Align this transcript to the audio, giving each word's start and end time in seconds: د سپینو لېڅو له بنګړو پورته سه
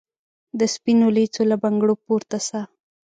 د 0.59 0.61
سپینو 0.73 1.07
لېڅو 1.15 1.43
له 1.51 1.55
بنګړو 1.63 1.93
پورته 2.05 2.37
سه 2.47 2.59